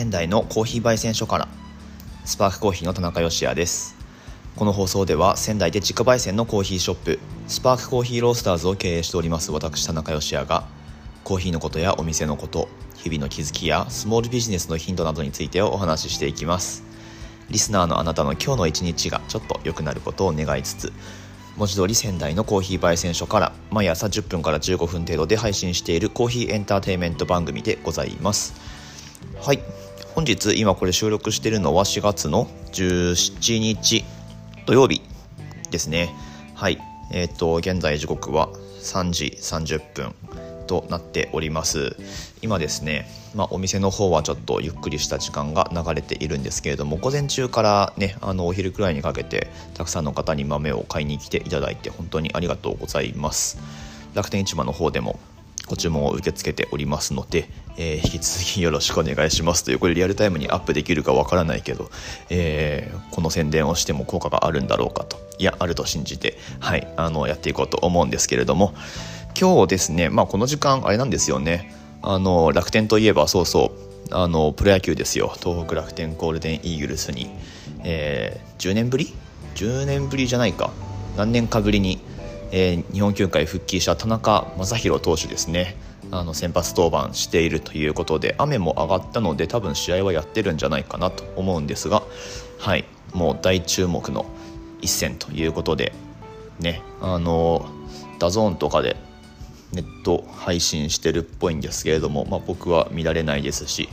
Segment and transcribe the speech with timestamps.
[0.00, 1.46] 仙台のコーヒー焙煎所から。
[2.24, 3.96] スパークコーヒーの田中芳也です。
[4.56, 10.64] この放送では仙台で自家焙煎のコーヒーショップスパークコーヒーロースターズを経営しております私田中芳也が
[11.22, 16.82] コーヒーのことやお店のこと日々の気づきやスモールビジネスのヒントなどについてお話ししていきます。
[17.50, 20.92] リスナーのあなたの今日の一日がちょっと良くなることを願いつつ
[21.58, 28.54] 文字通り仙台のコーヒー焙煎所から毎朝10分から15分程度で配信しているコーヒーエンターテインメント番組でございます。
[29.40, 29.89] はい。
[30.14, 34.04] 本日今これ収録しているのは4月の17日
[34.66, 35.02] 土曜日
[35.70, 36.14] ですね。
[36.54, 36.78] はい。
[37.12, 38.48] えっ、ー、と現在時刻は
[38.82, 40.14] 3時30分
[40.66, 41.96] となっております。
[42.42, 53.58] 今ですね、まあ、お店の方はちょっとゆっくりした時間が流れているんですけれども午前中からねあのお昼くらいにかけてたくさんの方に豆を買いに来ていただいて本当にありがとうございます。
[54.14, 55.20] 楽天市場の方でも
[55.70, 59.62] ご注文を受け付けておりますので、えー、引き続きよろしくお願いします。
[59.62, 61.92] というこれリアルタイムにアップできるかわからないけど、
[62.28, 65.16] えー、この宣伝をしても効果があるんだろうかと。
[65.38, 68.74] いやあると信じてはいあのやっていこうと思うんですけれども。
[69.40, 71.72] 今日ですね、まあ、この時間あれなんですよね。
[72.02, 73.72] あの楽天といえばそうそ
[74.10, 75.32] うあのプロ野球ですよ。
[75.40, 77.30] 東北楽天ゴールデンイーグルスに、
[77.84, 79.14] えー、10年ぶり
[79.54, 80.72] ？10年ぶりじゃないか。
[81.16, 82.00] 何年かぶりに、
[82.52, 85.76] えー、日本球界復帰した田中将大投手ですね。
[86.12, 92.02] あの先発登板しているということで雨も上がったので多分試合はやってるんじゃないかなと思うんですが
[92.58, 92.84] はい。
[93.14, 94.26] もう大注目の
[94.80, 95.92] 一戦ということで
[96.58, 96.82] ね。
[97.00, 97.66] あの
[98.18, 98.96] ダゾーンとかで
[99.72, 103.88] ネット配信してるっぽいんですけれども、まあ、僕は見られないですし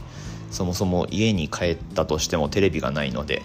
[0.52, 3.42] そもそも家に帰ったとしてもテレビがないので、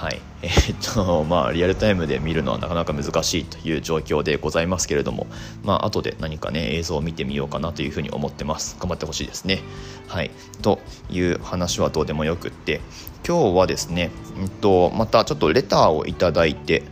[0.00, 5.26] はい えー、っとまあ、リアルタイムで見るのはなかなか難しいという状況でございますけれども、
[5.62, 9.60] まあ後で何かね映像を見てみようかなというふうに思ってます頑張ってほしいですね。
[10.08, 10.30] はい、
[10.62, 12.80] という話はどうでもよくって
[13.28, 14.10] 今日はですね、
[14.40, 16.82] えっと、またちょっとレターをいただいて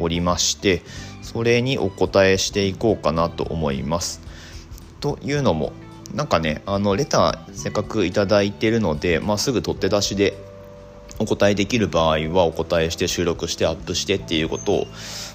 [0.00, 0.82] おりまして
[1.22, 4.20] それにお答えしていこうかなと思います。
[4.98, 5.72] というのも
[6.12, 10.45] なんかねあのレターせっかく頂いてるので、まあ、すぐ取って出しで
[11.18, 14.86] お答えできる場合はお答えして収録してアップしてっていうことを、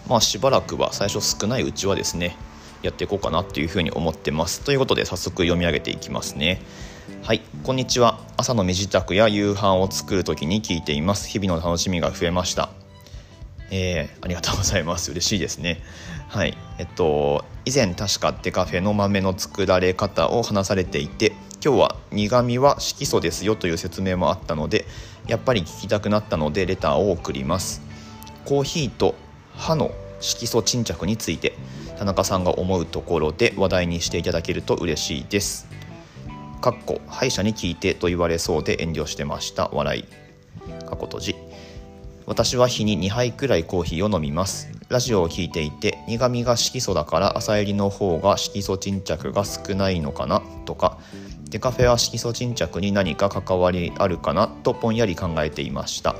[0.07, 2.37] まあ、しばらくは最初少ないうちはですね。
[2.81, 4.61] やっていこうかなというふうに思ってます。
[4.61, 6.61] ということで早速読み上げていきますね。
[7.23, 7.41] はい。
[7.63, 8.19] こんにちは。
[8.37, 11.29] 朝の身支度や夕飯を作る時に聞いています。
[11.29, 12.69] 日々の楽しみが増えました。
[13.69, 15.11] えー、ありがとうございます。
[15.11, 15.81] 嬉しいですね。
[16.27, 16.57] はい。
[16.79, 24.85] えっと以前確かデカフェの豆の作られ方を話されていて今日は苦味は色素ですよという説明もあったので
[25.27, 27.81] やっぱり聞きたくなったのでレターを送ります。
[28.45, 29.15] コーヒーと
[29.55, 31.55] 歯の色素沈着について
[31.97, 35.67] 田中さんが思うところで話題にしていただけると嬉しいです。
[36.61, 39.69] かっこ歯医者に聞いてと言われそうで遠慮してました。
[39.73, 40.05] 笑い。
[40.85, 41.35] 過去閉じ。
[42.25, 44.69] 私は日に2杯くらいコーヒーを飲みます。
[44.89, 50.97] ラジオを聞いていて苦味が色素だから朝入りの方が色素沈着が少ないのかなとか
[51.51, 56.15] デカフェは色素沈着に何か関わりあるかなとぼんやり考えていました。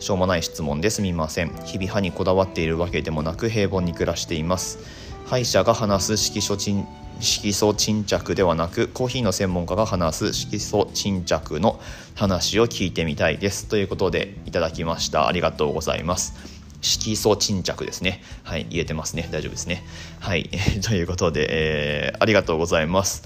[0.00, 1.48] しょうもない質問ですみません。
[1.64, 4.78] 日々歯にこだわっているわけでもなく平凡に暮らしています。
[5.24, 6.86] 歯医者が話す色素沈
[7.20, 11.80] 色素沈着ではなくコーヒーの専門家が話す色素沈着の
[12.14, 13.68] 話を聞いてみたいです。
[13.68, 15.26] ということでいただきました。
[15.26, 16.34] ありがとうございます。
[16.82, 18.22] 色素沈着ですね。
[18.44, 19.26] はい言えてますね。
[19.32, 19.82] 大丈夫ですね。
[20.20, 20.50] はい。
[20.84, 23.22] ということで、えー、ありがとうございます。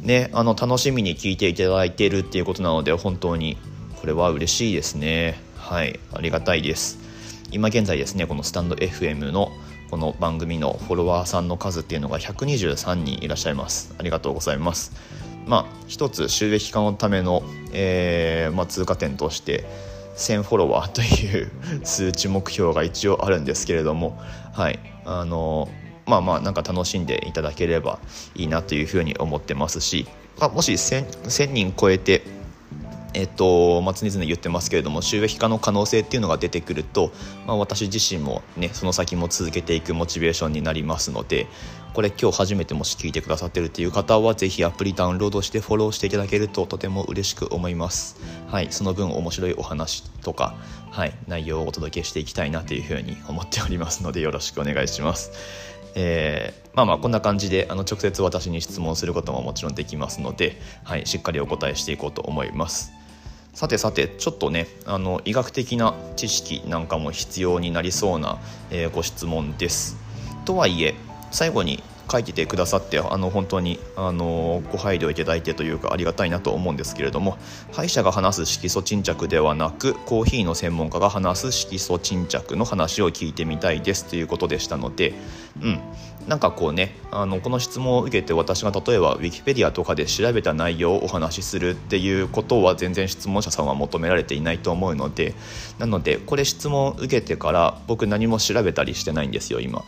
[0.00, 3.56] ねあの楽しみに聞いていただいているっていうことなので本当に
[4.00, 5.38] これは嬉しいですね。
[5.56, 6.98] はいありがたいです。
[7.52, 9.50] 今現在ですねこのスタンド FM の
[9.90, 13.94] この番組のフォロワーさんの数っていうのが123人いらっしゃいます。
[13.98, 14.92] ありがとうございます。
[15.46, 19.64] まあ一つ収益化のための、えーまあ、通過点として
[20.16, 21.50] 1000フォロワーという
[21.84, 24.20] 数値目標が一応あるんですけれども
[24.52, 25.68] はいあの
[26.10, 28.00] まあまあなんか楽しんでいただければ
[28.34, 30.06] いいなというふうに思ってますし、
[30.40, 32.22] まあ、もし 1000, 1000人超えて
[33.12, 37.10] えっとまあ、常々言ってますけれども収益化の可能性っていうのが出てくると、
[37.44, 41.48] まあ、私自身もねその先も続けていくモチベーションになりますので
[41.92, 48.20] これ今日初めてもし聞いてくださってるっていう方はぜひアプリダウンロードしてフォローしていただけるととても嬉しく思います。
[48.48, 50.54] はいその分面白いお話とか、
[50.90, 55.32] はい、内容をお届けしていきたいなというふうに思っておりますのでよろしくお願いします。
[55.94, 62.92] えー、まあまあこんな感じであの直接私に質問することももちろんできますので、はい、しっかりお答えしていこうと思います
[63.54, 68.38] さてさてちょっとねあの医学的な知識なんかも必要になりそうな、
[68.70, 69.96] えー、ご質問です。
[70.44, 70.94] とはいえ
[71.30, 77.38] 最後に書いててくださってあの本当にあのご配慮いただいてというかありがたいなと思うんですけれども
[77.72, 85.14] 歯医者が話す色素沈着ではなくコーヒーの専門家が話す色素沈着の話を聞いてみたいですということでしたので、
[85.62, 85.80] うん、
[86.26, 95.34] なんかこうねあのこの質問を受けて私が例えば Wikipedia とかで調べた内容をお話しするっていうことは全然質問者さんは求められていないと思うので
[95.78, 99.84] なのでこれ質問を受けてから僕何も調べたりしてないんですよ今。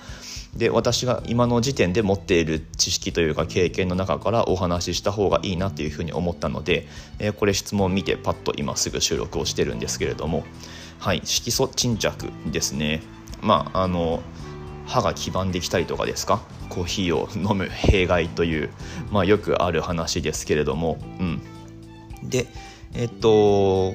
[0.57, 6.87] で私が今の時点で持っている知識というか経験の中からお話しした方がいいなというふうに思ったので、
[7.19, 10.45] えー、これ質問を見てパッと今すぐ収録をしてるんですけれども
[10.99, 13.03] はい色素沈着ですね。
[13.41, 14.23] まああの
[14.87, 16.43] 歯が黄ばんできたりとかですか？
[16.69, 18.71] コーヒーを飲む弊害という、
[19.11, 21.43] まあ、よくある話ですけれども、うん、
[22.23, 22.47] で
[22.95, 23.95] えっと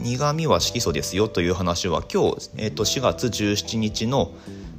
[0.00, 4.32] 苦味は色素ですよという話は今日、えっと、4月17日の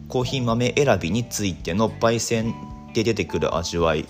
[0.07, 2.53] コーヒー豆選びについての焙煎
[2.93, 4.05] で出てくる味わい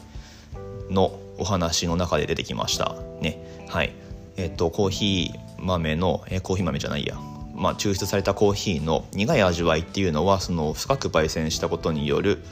[0.90, 3.66] のお話の中で出てきましたね。
[3.70, 3.94] はい。
[4.38, 7.18] えっとコーヒー豆のえコーヒー豆じゃないや。
[7.56, 12.44] まあ、抽出されたコーヒーの苦い味わいっていうのはその深く焙煎したことによる、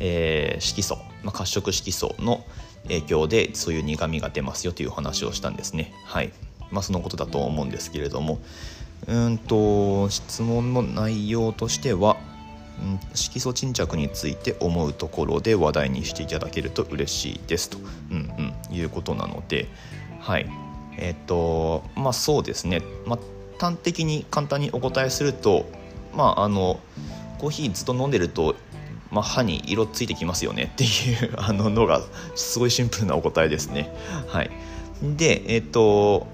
[0.00, 2.44] えー、色素、まあ、褐色色素の
[2.82, 5.94] 影響でそういう苦みが出ますよという話をしたんですね。
[6.04, 6.32] はい。
[6.70, 8.38] まあ、そのことだと思うんですけれども。
[9.06, 12.16] うんと質問の内容としては、
[13.14, 17.78] 色素沈着について思うところで話題にしていただけると嬉しいですと、
[18.10, 19.68] うんうん、いうことなので
[20.20, 20.48] はい。
[20.96, 23.18] えっ、とまあそうですね、まあ
[23.58, 25.66] 端的に簡単にお答えすると
[26.14, 26.80] まああの
[27.38, 28.56] コーヒーずっと飲んでると、
[29.10, 30.70] まあ、歯に色ついてきますよね。
[30.74, 30.86] ってい
[31.24, 32.00] うあののが
[32.34, 33.94] すごいシンプルなお答えですね。
[34.28, 34.50] はい、
[35.02, 36.26] でえっ、と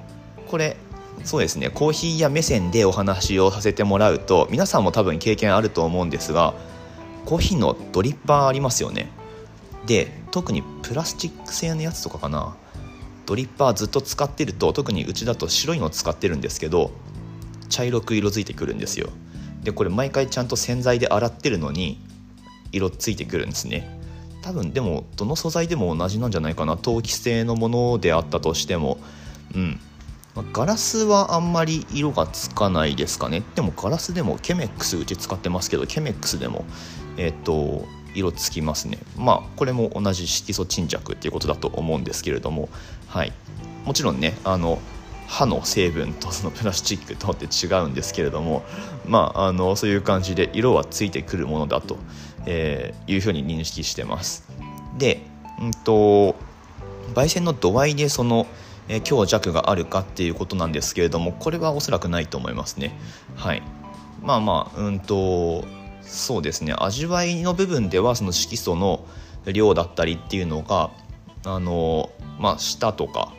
[0.49, 0.76] これ
[1.25, 1.70] そうですね。
[1.70, 6.55] コーヒー屋目線でお話をさせてもらうと皆さんも多分経験あると思うんですが
[7.25, 9.11] コーヒーのドリッパーありますよね。
[9.87, 12.56] で特にプラスチック製のやつとかかな。
[13.26, 16.90] ドリッパーずっと使ってると特にうちだと白いのを使ってるんですけど
[17.69, 19.11] 茶色く色づいてくるんですよ。
[19.62, 22.00] でこれ毎回ちゃんと洗剤で洗ってるのに
[22.73, 24.00] 色ついてくるんですね。
[24.43, 26.76] 多分でもどの素材でも同じなんじゃないかな。
[26.76, 28.99] 陶器製のものであったとしても。
[29.55, 29.81] うん。
[30.52, 33.42] ガラスはあんまり色がつかないですかね。
[33.54, 36.64] でもガラスでもケメックスうち使ってますけどケメックスでも
[37.16, 38.98] えっ、と色つきますね。
[39.16, 42.69] まあこれも同じ色素沈着っていうことだと思うんですけれども
[43.08, 43.32] はい。
[43.84, 44.78] もちろんねあの
[45.31, 48.64] 歯の成分とそのプラスチックとって違うんですけれども、
[49.06, 51.98] まあ、あのそういう感じで色はついてくるものだと、
[52.46, 54.44] えー、いうふうに認識してます。
[54.98, 55.22] で、
[55.60, 56.34] うんと、
[57.14, 58.48] 焙煎の度合いでその、
[58.90, 62.98] えー、強弱があるかっていうことなんですけれどもこれはおそらくないと思いますね。
[63.37, 63.62] はい、
[64.20, 65.64] まあまあうんと
[66.02, 66.75] そうですね。
[66.76, 69.06] 味わいの部分ではその色素の
[69.46, 70.90] 量だったりっていうのが
[71.46, 73.32] あのまあ舌とか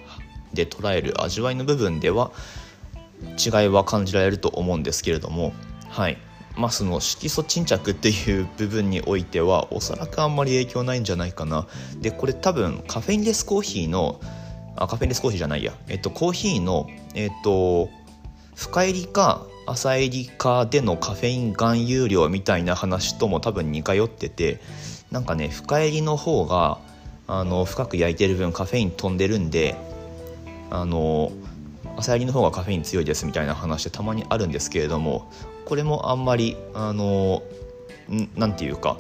[0.54, 2.32] で捉える味わいの部分では
[3.38, 5.54] 違いは感じられると思うんですけれども
[5.90, 6.18] はい。
[6.58, 11.68] まあその色素沈着っていう部分においてはおそらくあんまり影響ないんじゃないかな。
[12.00, 14.20] でこれ多分カフェインレスコーヒーの
[14.76, 15.74] あカフェレスコーヒーじゃないや。
[15.88, 17.90] えっとコーヒーのえっと
[18.56, 24.60] 深入りか浅入りかでのカフェイン含有量みたいな話とも多分似通ってて
[25.12, 26.80] なんかね深入りの方が
[27.28, 29.76] あの深く焼いてる分カフェイン飛んでるんで
[30.70, 31.32] あの
[31.98, 35.32] 朝やりの方がカフェイン強いですみたいな話ってたまにあるんですけれども
[35.66, 37.44] これもあんまりあの
[38.36, 38.98] 何て言うか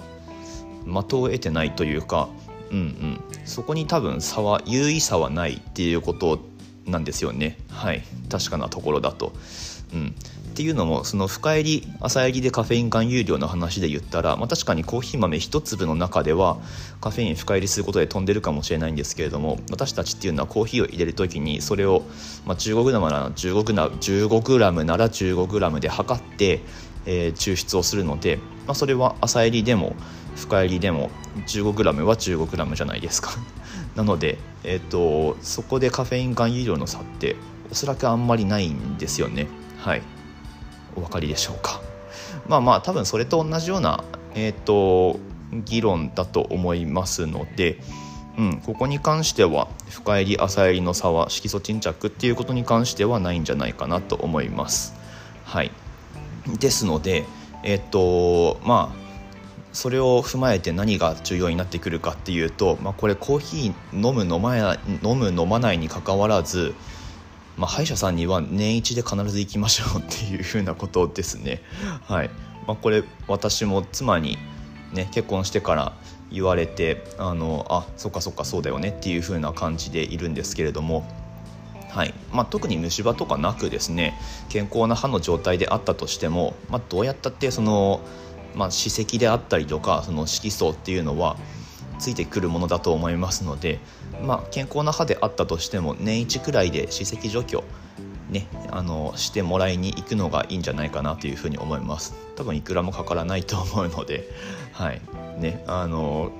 [0.85, 2.29] 的を得てないというか、
[2.71, 6.39] うんうん、そこに多分差は優位差はないっていうこと
[6.85, 7.57] なんですよね。
[7.69, 8.03] はい。
[8.29, 9.33] 確かなところだと。
[9.93, 10.15] うん、
[10.51, 16.57] っていうのもその深入り浅入りでカフェイン含有量の話で言ったら、まあ、確かにコーヒー豆1粒の中では
[16.99, 22.03] カフェイン深入りすることで飛んでるかもしれないんですけれども私たちっていうのはコーヒーを入れる時にそれを、
[22.45, 26.61] まあ、15g なら 15g なら 15g で測って、
[27.05, 29.95] えー、抽出をするので、まあ、それは浅入りでも
[30.35, 31.09] 深入りでも
[31.47, 33.31] 15g は 15g じゃないですか。
[33.95, 37.35] なので、えーと、そこでカフェイン含有量の差って
[37.71, 39.47] おそらくあんまりないんですよね。
[39.79, 40.01] はい。
[40.95, 41.81] お分かりでしょうか。
[42.47, 44.03] まあまあ多分それと同じような
[44.35, 45.19] えっ、ー、と
[45.65, 47.79] 議論だと思いますので、
[48.37, 54.93] うん、ここに関しては深入り浅入りの差は色素沈着っていうことに関してはないんじゃないかなと思います。
[55.45, 55.71] はい。
[56.59, 57.25] ですので
[57.63, 59.00] えっ、とまあ
[59.73, 66.73] それを踏まえて何が重要になってくるかっていうと、まあ、これコーヒー飲む飲まない飲む飲まないにかかわらず
[67.57, 71.61] まあ、歯医者さんには年一で必ず行きましょうっていうふうなことですね。
[72.07, 72.29] はい
[72.67, 74.37] まあ、これ私も妻に、
[74.93, 75.93] ね、結婚してから
[76.31, 81.07] 言われてあのあそっかそっかそうだよねっていう風な感じでいるんですけれども。
[81.89, 87.99] はいまあ、特に虫歯とかなくですね健康な歯の状態であったとしても、まあ、どうやったってその、
[88.55, 91.37] まあ、歯石であったりとかその色素っていうのは
[91.99, 93.79] ついてくるものだと思いますので、
[94.23, 97.63] まあ、健康な歯であったとしても年一くらいで歯石除去
[98.31, 102.15] ね、あのしてもらいに行くのがいいんじゃないかなというふうに思います。
[102.37, 104.29] 多分いくらもかからないと思うので
[104.71, 105.01] はい。
[105.37, 106.31] ねあの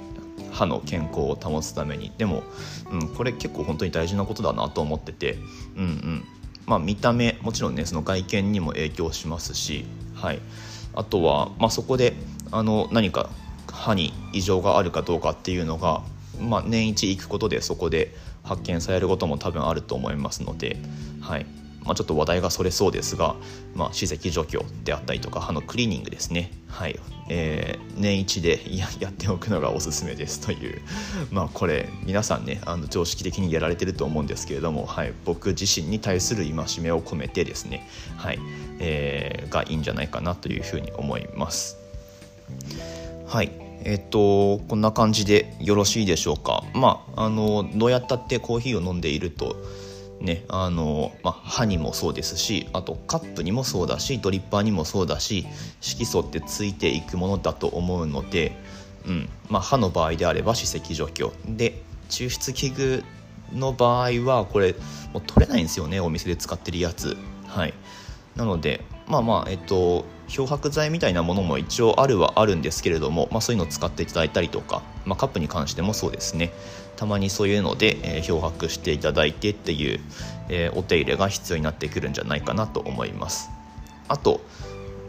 [0.51, 2.13] 歯の健康を保つために。
[2.17, 2.43] でも、
[2.91, 5.37] うん、これ結構本当に大事なことだなと思ってて
[5.75, 6.23] うんうん。
[6.65, 10.39] まあ見た目もちろんねその外見にも影響しますしはい。
[10.93, 12.13] あとは、まあ、そこで
[12.51, 13.29] あの何か
[13.71, 16.01] 歯に異常があるかどうかっていうのが、
[16.39, 20.77] まあ、年一行くことでそこで発見されることも多分あると思いますので、
[21.21, 21.45] はい。
[21.83, 23.35] まあ、ちょっと話題がそれそうですが、
[23.75, 26.99] まあ、歯石除去であったりとか歯のクリーニングですね、はい。
[27.29, 30.81] えー、年一でややっておくのがおすすめですという、
[31.31, 38.39] まあ、これ皆さんねあの常識的にやられてると思うんですけれども、はい、僕自身に対する戒めを込めてですね、はい。
[38.79, 41.77] えー、がいいんじゃないかなというふうに思います。
[43.27, 43.51] はい。
[43.83, 46.63] えっと、こんな感じでよろしいでしょうか。
[46.73, 49.55] まあ、あのどうやったってコーヒーを飲んでいると
[50.21, 55.47] ねあの、まあ、歯にもそうですしあとカップにもそうだしドリッパーにもそうだし
[55.81, 58.55] 色素ってついていくものだと思うので、
[59.05, 61.33] うんまあ、歯の場合であれば歯石除去。
[61.47, 63.03] で抽出器具
[63.53, 64.75] の場合はこれ
[65.13, 67.17] もう取れないんですよねお店で使ってるやつ。
[67.47, 67.73] はい。
[68.35, 76.51] なのでまあまあえっと漂白剤みたいなものも一応あるはあるんですけれども、まあ、そういうのを使っていただいたりとか、まあ、カップに関してもそうですね。
[76.95, 79.99] たまにそういうので、えー、漂白していただいてっていう、
[80.49, 83.49] えー、お手入れが必要になってくるんじゃないかなと思います。
[84.07, 84.39] あと、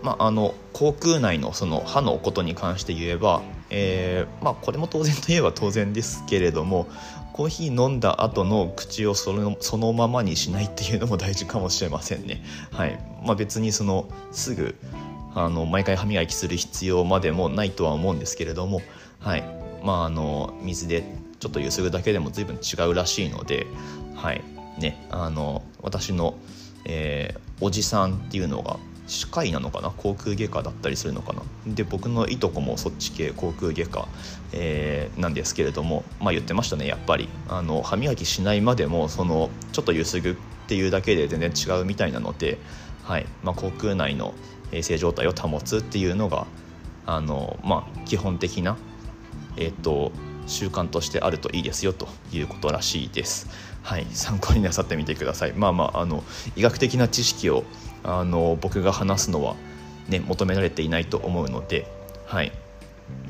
[0.02, 6.88] まあ、あの口腔内のその歯のことに関して言えば、えー、まあ、これも当然といえば 当然ですけれども
[7.32, 12.44] コーヒー飲んだ後の口をそのそのままにしないっていうのも大事かもしれませんね。
[12.72, 12.98] はい。
[13.24, 14.74] まあ、別にそのすぐ
[15.34, 18.82] あの毎回歯磨きする必要までもないとは思うんですけれども、
[19.20, 19.44] はい。
[19.82, 21.04] まあ、あの水で
[21.40, 23.66] ちょっとゆすぐだけでも随分違うらしいので、
[24.14, 24.42] はい。
[24.78, 26.34] ね、あの私の、
[26.84, 29.90] えー、おじさんっていうのが歯科医なのかな？
[29.90, 31.42] 口腔外科だったりするのかな？
[31.66, 34.08] で僕のいとこもそっち系口腔外科、
[34.52, 37.28] えー、なんですけれどもまあ言ってましたねやっぱり。
[37.48, 40.34] あの歯磨きしないまでもそのちょっとゆすぐっ
[40.68, 42.58] ていうだけで全然違うみたいなので、
[43.02, 44.34] はいまあ、口腔内の
[44.70, 46.46] 衛生状態を保つっていうのが
[47.06, 48.76] あの、まあ、基本的な、
[49.56, 50.12] えっと、
[50.46, 53.48] 習慣としてあるといいですよということらしいです。
[53.82, 55.52] はい、参考になさってみてください。
[55.52, 56.22] まあまああの
[56.56, 57.64] 医学的な知識を
[58.04, 59.56] あの僕が話すのは、
[60.08, 61.86] ね、求められていないと思うので、
[62.26, 62.52] はい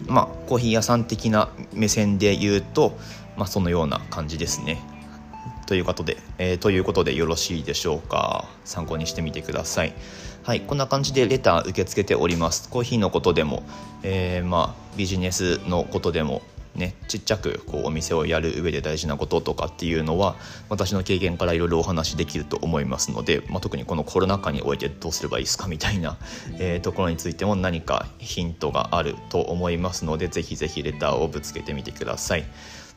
[0.07, 2.99] まあ、コーヒー屋さん的な目線で言うと、
[3.37, 4.81] まあ、そのような感じですね。
[5.73, 8.47] ということで、えー、ということでよろしいでしょうか。
[8.67, 9.95] 参考にしてみてください。
[10.43, 12.69] はい、こんな感じでレター受け付けております。
[12.69, 13.63] コーヒーのことでも、
[14.03, 16.43] えー、まあ、ビジネスのことでも、
[16.75, 20.37] ね、ちっちゃくこうお店をやる上で大事なこととかっていうのは
[20.69, 26.19] 私の経験からいろいろお話できると思いますので、まあ、特にこのコロナ禍においてどうすればいいですかみたいな、
[26.59, 32.45] えー、ところについても何かヒントがあると思いますのでぜひぜひレターをぶつけてみてください。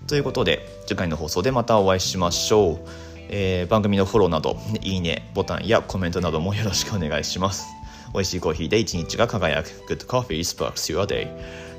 [0.08, 2.80] ということで次回の放送でまたお会いしましょう。
[3.28, 7.66] えー、番組のフォローなどいいねボタンやコメントなどもよろしくお願いします。
[8.14, 11.28] 美味しいコーヒーで一日が輝く Good Coffee Sparks Your Day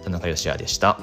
[0.02, 0.98] 田中芳也でした。